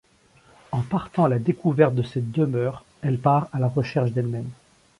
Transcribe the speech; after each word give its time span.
En 0.71 0.81
partant 0.81 1.25
à 1.25 1.29
la 1.29 1.37
découverte 1.37 1.93
de 1.93 2.01
cette 2.01 2.31
demeure, 2.31 2.83
elle 3.03 3.19
part 3.19 3.49
à 3.53 3.59
la 3.59 3.67
recherche 3.67 4.11
d’elle-même. 4.13 4.49